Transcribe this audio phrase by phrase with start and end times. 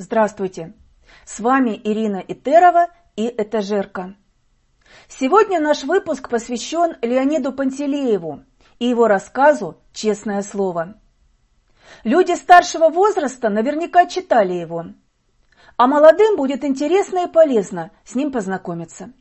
[0.00, 0.74] Здравствуйте!
[1.26, 4.14] С вами Ирина Итерова и Этажерка.
[5.08, 8.44] Сегодня наш выпуск посвящен Леониду Пантелееву
[8.78, 11.00] и его рассказу «Честное слово».
[12.04, 14.84] Люди старшего возраста наверняка читали его,
[15.76, 19.12] а молодым будет интересно и полезно с ним познакомиться.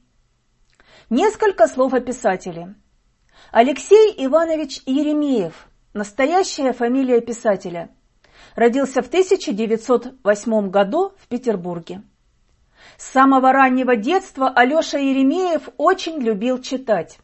[1.09, 2.75] Несколько слов о писателе.
[3.51, 7.89] Алексей Иванович Еремеев, настоящая фамилия писателя–
[8.57, 12.01] родился в 1908 году в Петербурге.
[12.97, 17.19] С самого раннего детства Алеша Еремеев очень любил читать.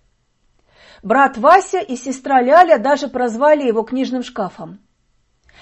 [1.02, 4.80] Брат Вася и сестра Ляля даже прозвали его книжным шкафом.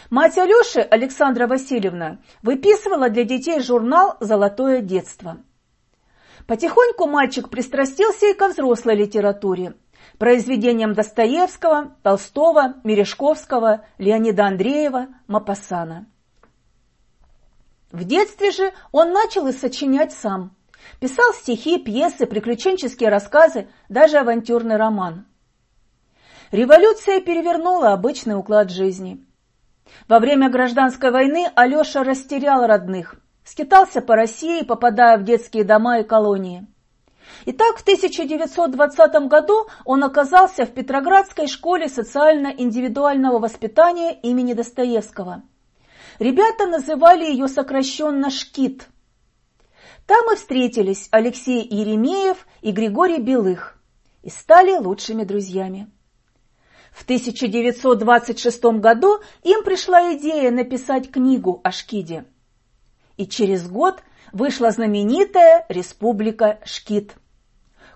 [0.10, 5.38] Мать Алеши, Александра Васильевна, выписывала для детей журнал «Золотое детство».
[6.48, 9.76] Потихоньку мальчик пристрастился и ко взрослой литературе,
[10.18, 16.08] произведениям Достоевского, Толстого, Мережковского, Леонида Андреева, Мапассана.
[17.92, 20.56] В детстве же он начал и сочинять сам.
[21.00, 25.26] Писал стихи, пьесы, приключенческие рассказы, даже авантюрный роман.
[26.52, 29.26] Революция перевернула обычный уклад жизни.
[30.08, 36.04] Во время гражданской войны Алеша растерял родных, скитался по России, попадая в детские дома и
[36.04, 36.68] колонии.
[37.46, 45.44] Итак, в 1920 году он оказался в Петроградской школе социально-индивидуального воспитания имени Достоевского.
[46.20, 48.88] Ребята называли ее сокращенно «Шкит».
[50.06, 53.82] Там и встретились Алексей Еремеев и Григорий Белых
[54.24, 55.90] и стали лучшими друзьями.
[56.92, 62.26] В 1926 году им пришла идея написать книгу о Шкиде.
[63.18, 67.16] И через год вышла знаменитая «Республика Шкит».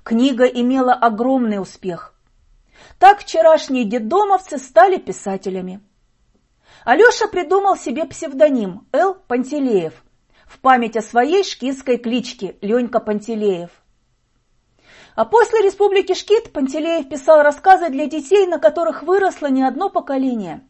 [0.03, 2.13] Книга имела огромный успех.
[2.99, 5.81] Так вчерашние детдомовцы стали писателями.
[6.83, 9.15] Алеша придумал себе псевдоним Л.
[9.15, 9.93] Пантелеев
[10.45, 13.71] в память о своей шкитской кличке Ленька Пантелеев.
[15.15, 20.67] А после Республики Шкит Пантелеев писал рассказы для детей, на которых выросло не одно поколение.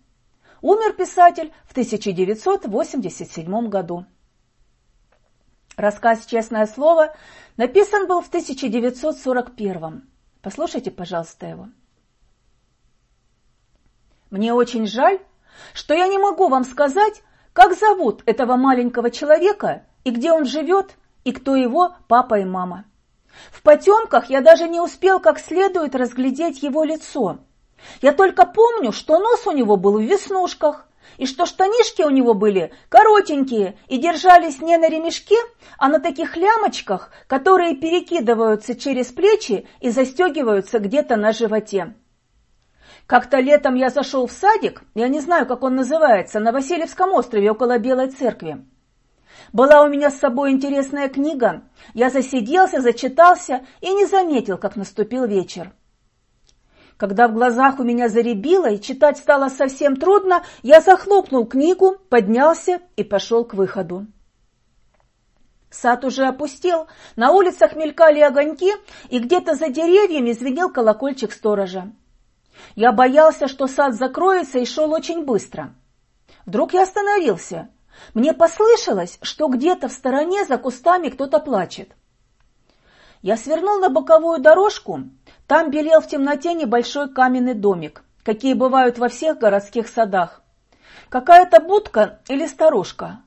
[0.62, 4.06] Умер писатель в 1987 году.
[5.78, 7.13] Рассказ «Честное слово»
[7.58, 10.08] написан был в 1941.
[10.41, 11.69] Послушайте, пожалуйста, его.
[14.30, 15.19] Мне очень жаль,
[15.74, 20.96] что я не могу вам сказать, как зовут этого маленького человека и где он живет,
[21.25, 22.86] и кто его папа и мама.
[23.52, 27.40] В потемках я даже не успел как следует разглядеть его лицо.
[28.02, 30.88] Я только помню, что нос у него был в веснушках,
[31.18, 35.38] и что штанишки у него были коротенькие и держались не на ремешке,
[35.78, 41.94] а на таких лямочках, которые перекидываются через плечи и застегиваются где-то на животе.
[43.08, 47.52] Как-то летом я зашел в садик, я не знаю, как он называется, на Васильевском острове
[47.52, 48.66] около Белой церкви.
[49.54, 55.26] Была у меня с собой интересная книга, я засиделся, зачитался и не заметил, как наступил
[55.26, 55.72] вечер.
[56.97, 62.79] Когда в глазах у меня заребило и читать стало совсем трудно, я захлопнул книгу, поднялся
[62.95, 64.07] и пошел к выходу.
[65.69, 68.72] Сад уже опустел, на улицах мелькали огоньки,
[69.09, 71.91] и где-то за деревьями звенел колокольчик сторожа.
[72.75, 75.73] Я боялся, что сад закроется, и шел очень быстро.
[76.45, 77.67] Вдруг я остановился.
[78.13, 81.91] Мне послышалось, что где-то в стороне за кустами кто-то плачет.
[83.22, 85.01] Я свернул на боковую дорожку,
[85.47, 90.41] там белел в темноте небольшой каменный домик, какие бывают во всех городских садах.
[91.09, 93.22] Какая-то будка или сторожка.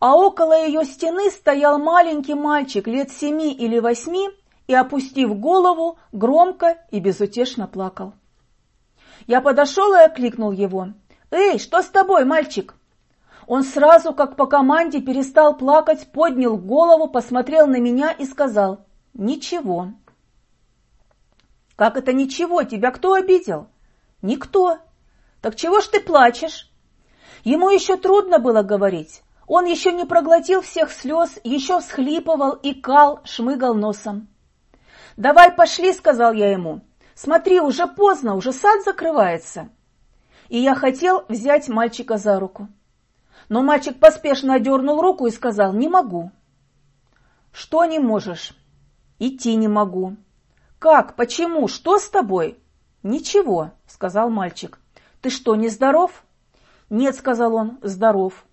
[0.00, 4.30] А около ее стены стоял маленький мальчик лет семи или восьми
[4.66, 8.14] и, опустив голову, громко и безутешно плакал.
[9.28, 10.88] Я подошел и окликнул его.
[11.30, 12.74] «Эй, что с тобой, мальчик?»
[13.46, 18.80] Он сразу, как по команде, перестал плакать, поднял голову, посмотрел на меня и сказал
[19.14, 19.88] «Ничего».
[21.76, 22.62] Как это ничего?
[22.62, 23.68] Тебя кто обидел?
[24.20, 24.78] Никто.
[25.40, 26.70] Так чего ж ты плачешь?
[27.44, 29.22] Ему еще трудно было говорить.
[29.46, 34.28] Он еще не проглотил всех слез, еще всхлипывал, икал, шмыгал носом.
[35.16, 36.80] «Давай пошли»,— сказал я ему.
[37.14, 39.68] «Смотри, уже поздно, уже сад закрывается».
[40.48, 42.68] И я хотел взять мальчика за руку.
[43.48, 46.30] Но мальчик поспешно одернул руку и сказал «Не могу».
[47.52, 48.56] «Что не можешь?»
[49.18, 50.16] «Идти не могу».
[50.82, 51.14] «Как?
[51.14, 51.68] Почему?
[51.68, 52.58] Что с тобой?»
[53.04, 54.80] «Ничего»,— сказал мальчик.
[55.20, 56.24] «Ты что, не здоров?»
[56.90, 58.44] «Нет»,— сказал он,— «здоров».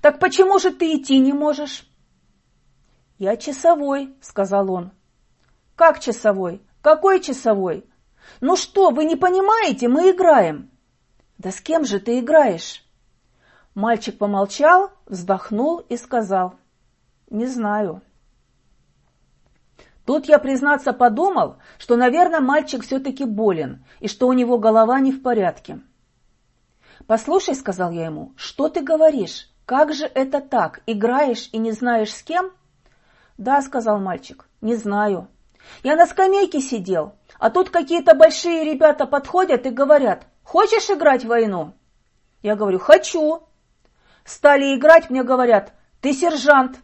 [0.00, 1.90] «Так почему же ты идти не можешь?»
[3.18, 4.92] «Я часовой»,— сказал он.
[5.74, 6.62] «Как часовой?
[6.80, 7.84] Какой часовой?»
[8.40, 10.70] «Ну что, вы не понимаете, мы играем».
[11.38, 12.86] «Да с кем же ты играешь?»
[13.74, 16.54] Мальчик помолчал, вздохнул и сказал,
[17.30, 18.00] «Не знаю».
[20.04, 25.12] Тут я, признаться, подумал, что, наверное, мальчик все-таки болен и что у него голова не
[25.12, 25.80] в порядке.
[27.06, 29.50] «Послушай»,— сказал я ему,— «что ты говоришь?
[29.66, 30.82] Как же это так?
[30.86, 32.52] Играешь и не знаешь с кем?»
[33.38, 35.28] «Да»,— сказал мальчик,— «не знаю.
[35.82, 41.28] Я на скамейке сидел, а тут какие-то большие ребята подходят и говорят, хочешь играть в
[41.28, 41.72] войну?»
[42.44, 43.42] Я говорю, хочу.
[44.22, 45.72] Стали играть, мне говорят,
[46.02, 46.78] ты сержант.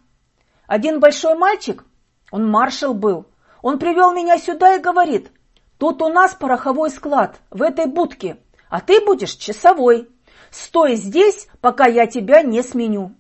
[0.67, 1.85] Один большой мальчик,
[2.31, 3.27] он маршал был,
[3.63, 5.31] он привел меня сюда и говорит,
[5.79, 8.39] тут у нас пороховой склад, в этой будке,
[8.69, 10.09] а ты будешь часовой.
[10.51, 13.15] Стой здесь, пока я тебя не сменю.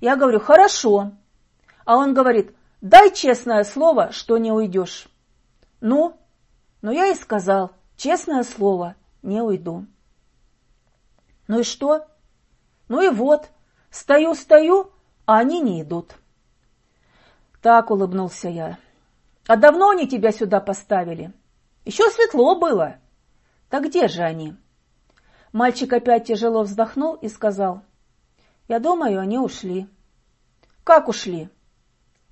[0.00, 1.12] Я говорю, хорошо.
[1.84, 5.08] А он говорит, дай честное слово, что не уйдешь.
[5.80, 6.16] Ну,
[6.82, 9.86] ну я и сказал, честное слово, не уйду.
[11.48, 12.06] Ну и что?
[12.88, 13.48] Ну и вот,
[13.90, 14.90] стою-стою,
[15.26, 16.14] а они не идут.
[17.62, 18.78] Так улыбнулся я.
[19.46, 21.32] А давно они тебя сюда поставили?
[21.84, 22.96] Еще светло было.
[23.70, 24.56] Так где же они?
[25.52, 27.82] Мальчик опять тяжело вздохнул и сказал.
[28.66, 29.88] Я думаю, они ушли.
[30.82, 31.48] Как ушли?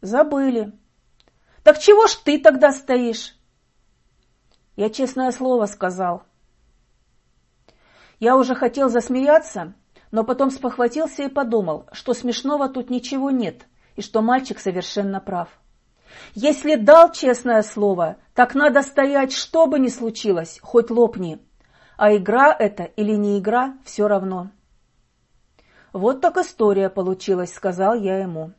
[0.01, 0.73] Забыли.
[1.63, 3.37] Так чего ж ты тогда стоишь?
[4.75, 6.25] Я честное слово сказал.
[8.19, 9.75] Я уже хотел засмеяться,
[10.11, 13.67] но потом спохватился и подумал, что смешного тут ничего нет,
[13.97, 15.49] и что мальчик совершенно прав.
[16.35, 21.39] Если дал честное слово, так надо стоять, что бы ни случилось, хоть лопни.
[21.97, 24.51] А игра это или не игра, все равно.
[25.93, 28.53] Вот так история получилась, сказал я ему.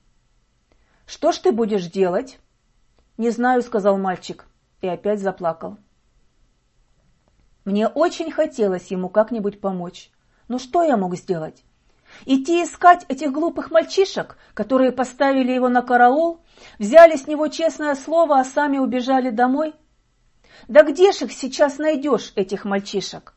[1.06, 2.40] Что ж ты будешь делать?
[3.18, 4.46] Не знаю, сказал мальчик
[4.82, 5.78] и опять заплакал.
[7.64, 10.12] Мне очень хотелось ему как-нибудь помочь.
[10.48, 11.64] Но что я мог сделать?
[12.26, 16.42] Идти искать этих глупых мальчишек, которые поставили его на караул,
[16.78, 19.74] взяли с него честное слово, а сами убежали домой?
[20.68, 23.34] Да где ж их сейчас найдешь, этих мальчишек?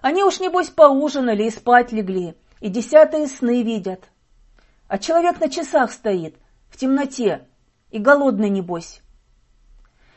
[0.00, 4.04] Они уж, небось, поужинали и спать легли, и десятые сны видят.
[4.88, 6.36] А человек на часах стоит,
[6.68, 7.46] в темноте,
[7.90, 9.00] и голодный, небось.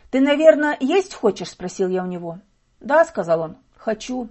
[0.10, 2.40] «Ты, наверное, есть хочешь?»– спросил я у него.
[2.80, 4.30] «Да»,– сказал он,– «хочу».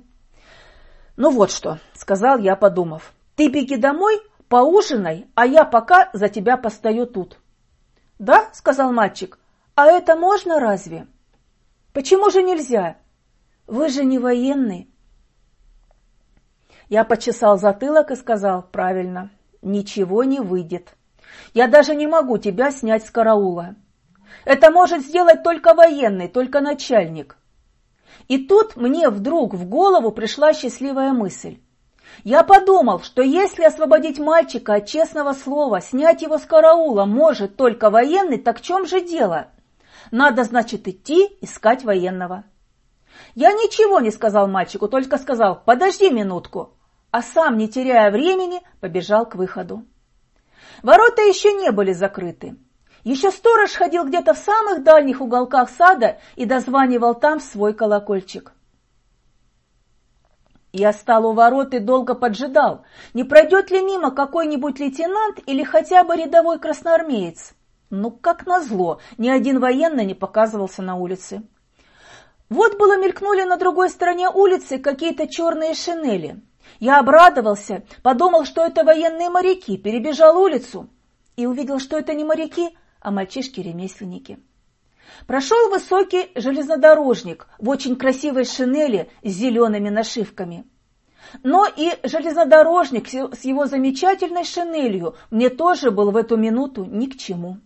[1.17, 3.13] «Ну вот что»,– сказал я, подумав.
[3.37, 7.39] «Ты беги домой, поужинай, а я пока за тебя постою тут».
[8.19, 9.39] «Да»,– сказал мальчик,–
[9.75, 11.07] «а это можно разве?»
[11.97, 12.99] Почему же нельзя?
[13.67, 14.91] Вы же не военный.
[16.91, 19.31] Я почесал затылок и сказал, правильно,
[19.63, 20.95] ничего не выйдет.
[21.55, 23.77] Я даже не могу тебя снять с караула.
[24.45, 27.39] Это может сделать только военный, только начальник.
[28.29, 31.61] И тут мне вдруг в голову пришла счастливая мысль.
[32.25, 37.91] Я подумал, что если освободить мальчика от честного слова, снять его с караула может только
[37.91, 39.49] военный, так в чем же дело?
[40.11, 42.45] Надо, значит, идти искать военного.
[43.35, 46.75] Я ничего не сказал мальчику, только сказал «подожди минутку»,
[47.11, 49.85] а сам, не теряя времени, побежал к выходу.
[50.83, 52.57] Ворота еще не были закрыты.
[53.05, 58.53] Еще сторож ходил где-то в самых дальних уголках сада и дозванивал там свой колокольчик.
[60.79, 62.85] Я стал у ворот и долго поджидал,
[63.15, 67.55] не пройдет ли мимо какой-нибудь лейтенант или хотя бы рядовой красноармеец.
[67.89, 71.45] Ну, как назло, ни один военный не показывался на улице.
[72.51, 76.43] Вот было мелькнули на другой стороне улицы какие-то черные шинели.
[76.79, 80.91] Я обрадовался, подумал, что это военные моряки, перебежал улицу
[81.37, 84.41] и увидел, что это не моряки, а мальчишки-ремесленники.
[85.27, 90.67] Прошел высокий железнодорожник в очень красивой шинели с зелеными нашивками.
[91.43, 97.17] Но и железнодорожник с его замечательной шинелью мне тоже был в эту минуту ни к
[97.17, 97.59] чему.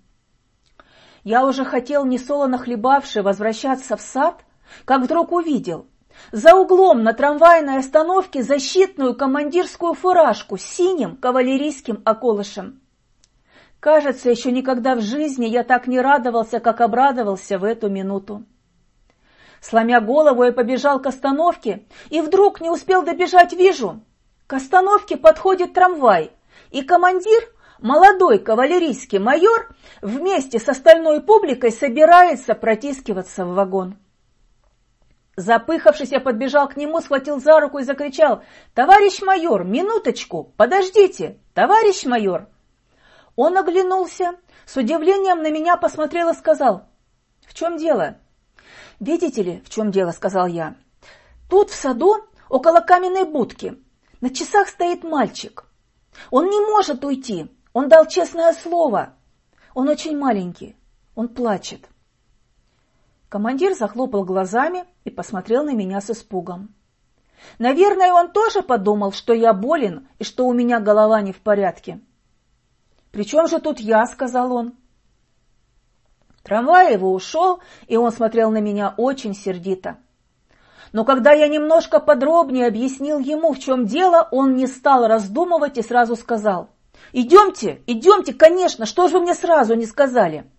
[1.23, 4.43] Я уже хотел, несолоно хлебавший, возвращаться в сад,
[4.85, 5.87] как вдруг увидел
[6.33, 12.81] за углом на трамвайной остановке защитную командирскую фуражку с синим кавалерийским околышем.
[13.81, 18.45] Кажется, еще никогда в жизни я так не радовался, как обрадовался в эту минуту.
[19.63, 24.01] Сломя голову, я побежал к остановке, и вдруг не успел добежать, вижу,
[24.47, 26.31] к остановке подходит трамвай,
[26.71, 27.43] и командир
[27.79, 33.97] молодой кавалерийский майор вместе с остальной публикой собирается протискиваться в вагон.
[35.37, 38.43] Запыхавшись, я подбежал к нему, схватил за руку и закричал
[38.75, 42.49] «Товарищ майор, минуточку, подождите, товарищ майор!»
[43.43, 46.85] Он оглянулся, с удивлением на меня посмотрел и сказал
[47.47, 48.19] «В чем дело?»
[49.01, 50.77] «Видите ли, в чем дело?»– сказал я.
[51.49, 52.17] «Тут в саду,
[52.51, 53.83] около каменной будки,
[54.21, 55.65] на часах стоит мальчик.
[56.31, 57.51] Он не может уйти.
[57.73, 59.15] Он дал честное слово.
[59.73, 60.77] Он очень маленький.
[61.15, 61.89] Он плачет.
[63.31, 66.75] Командир захлопал глазами и посмотрел на меня с испугом.
[67.59, 72.03] Наверное, он тоже подумал, что я болен и что у меня голова не в порядке.
[73.13, 74.75] «При чем же тут я?»– сказал он.
[76.43, 79.99] Трамвай его ушел, и он смотрел на меня очень сердито.
[80.93, 85.83] Но когда я немножко подробнее объяснил ему, в чем дело, он не стал раздумывать и
[85.83, 86.71] сразу сказал.
[87.13, 90.51] «Идемте, идемте, конечно, что же вы мне сразу не сказали?»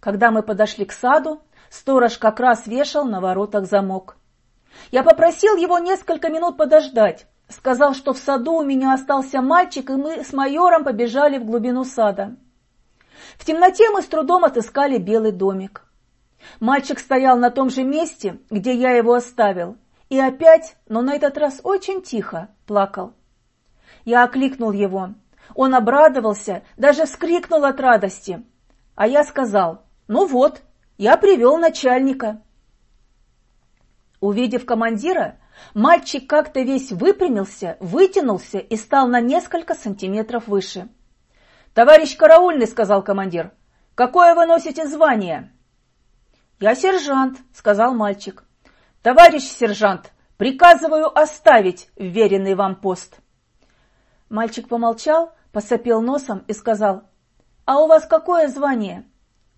[0.00, 1.40] Когда мы подошли к саду,
[1.70, 4.16] сторож как раз вешал на воротах замок.
[4.90, 9.94] Я попросил его несколько минут подождать, сказал, что в саду у меня остался мальчик, и
[9.94, 12.36] мы с майором побежали в глубину сада.
[13.38, 15.86] В темноте мы с трудом отыскали белый домик.
[16.60, 19.76] Мальчик стоял на том же месте, где я его оставил,
[20.08, 23.14] и опять, но на этот раз очень тихо, плакал.
[24.04, 25.14] Я окликнул его.
[25.54, 28.44] Он обрадовался, даже вскрикнул от радости.
[28.94, 30.62] А я сказал, ну вот,
[30.96, 32.42] я привел начальника.
[34.20, 35.38] Увидев командира,
[35.74, 40.88] мальчик как-то весь выпрямился, вытянулся и стал на несколько сантиметров выше.
[41.74, 43.52] «Товарищ караульный»,— сказал командир,—
[43.94, 45.52] «какое вы носите звание?»
[46.58, 48.44] «Я сержант»,— сказал мальчик.
[49.02, 53.18] «Товарищ сержант, приказываю оставить вверенный вам пост».
[54.30, 57.04] Мальчик помолчал, посопел носом и сказал,
[57.66, 59.04] «А у вас какое звание?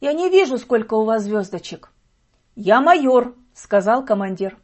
[0.00, 1.92] Я не вижу, сколько у вас звездочек».
[2.56, 4.58] «Я майор»,— сказал командир.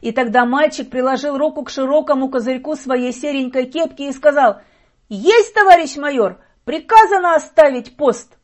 [0.00, 4.60] И тогда мальчик приложил руку к широкому козырьку своей серенькой кепки и сказал,
[5.08, 8.38] «Есть, товарищ майор, приказано оставить пост».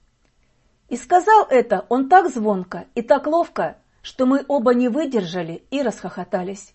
[0.88, 5.82] И сказал это он так звонко и так ловко, что мы оба не выдержали и
[5.82, 6.74] расхохотались.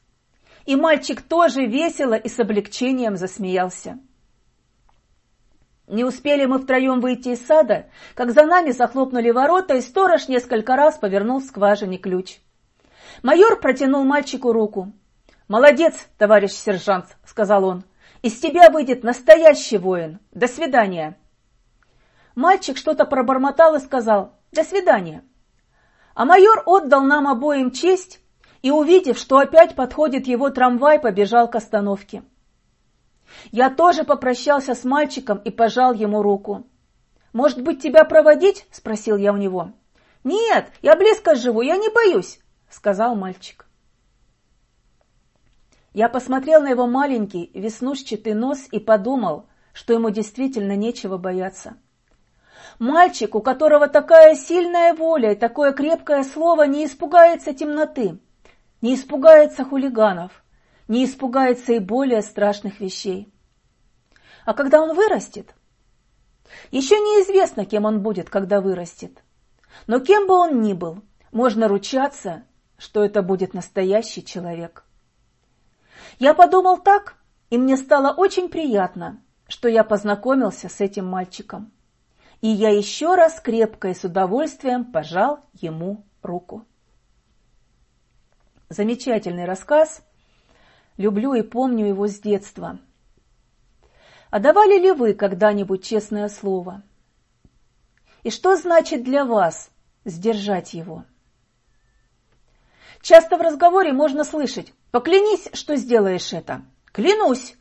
[0.65, 3.99] И мальчик тоже весело и с облегчением засмеялся.
[5.87, 10.75] Не успели мы втроем выйти из сада, как за нами захлопнули ворота, и сторож несколько
[10.75, 12.39] раз повернул в скважине ключ.
[13.23, 14.91] Майор протянул мальчику руку.
[15.47, 17.83] «Молодец, товарищ сержант»,— сказал он.
[18.21, 20.19] «Из тебя выйдет настоящий воин.
[20.31, 21.17] До свидания».
[22.35, 25.23] Мальчик что-то пробормотал и сказал «До свидания».
[26.13, 28.19] А майор отдал нам обоим честь
[28.61, 32.23] и, увидев, что опять подходит его трамвай, побежал к остановке.
[33.51, 36.67] Я тоже попрощался с мальчиком и пожал ему руку.
[37.33, 39.71] «Может быть, тебя проводить?»– спросил я у него.
[40.23, 42.39] «Нет, я близко живу, я не боюсь»,–
[42.71, 43.67] сказал мальчик.
[45.93, 51.75] Я посмотрел на его маленький веснушчатый нос и подумал, что ему действительно нечего бояться.
[52.79, 58.19] Мальчик, у которого такая сильная воля и такое крепкое слово, не испугается темноты,
[58.81, 60.43] не испугается хулиганов,
[60.87, 63.33] не испугается и более страшных вещей.
[64.45, 65.53] А когда он вырастет?
[66.71, 69.23] Еще неизвестно, кем он будет, когда вырастет.
[69.87, 71.01] Но кем бы он ни был,
[71.31, 72.43] можно ручаться,
[72.81, 74.83] что это будет настоящий человек.
[76.19, 77.15] Я подумал так,
[77.49, 81.71] и мне стало очень приятно, что я познакомился с этим мальчиком
[82.41, 86.65] и я еще раз крепко и с удовольствием пожал ему руку.
[88.69, 90.03] Замечательный рассказ.
[90.97, 92.79] Люблю и помню его с детства.
[94.29, 96.83] А давали ли вы когда-нибудь честное слово?
[98.23, 99.71] И что значит для вас
[100.05, 101.05] сдержать его?
[103.01, 106.61] Часто в разговоре можно слышать «поклянись, что сделаешь это».
[106.91, 107.55] «Клянусь!»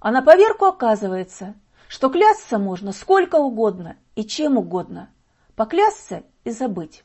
[0.00, 1.54] А на поверку оказывается,
[1.88, 5.14] что клясться можно сколько угодно– и чем угодно,
[5.54, 7.04] поклясться и забыть.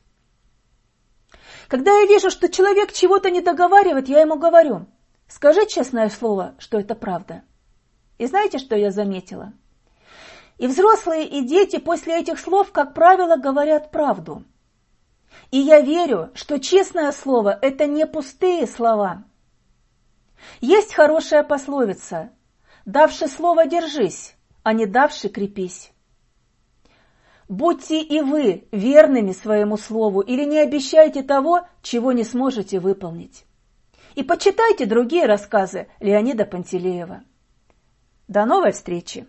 [1.68, 4.86] Когда я вижу, что человек чего-то не договаривает, я ему говорю,
[5.28, 7.44] скажи честное слово, что это правда.
[8.18, 9.52] И знаете, что я заметила?
[10.58, 14.44] И взрослые, и дети после этих слов, как правило, говорят правду.
[15.50, 19.24] И я верю, что честное слово– это не пустые слова.
[20.60, 22.30] Есть хорошая пословица
[22.84, 25.92] «давши слово держись, а не давши крепись».
[27.48, 33.44] Будьте и вы верными своему слову или не обещайте того, чего не сможете выполнить.
[34.14, 37.22] И почитайте другие рассказы Леонида Пантелеева.
[38.28, 39.26] До новой встречи!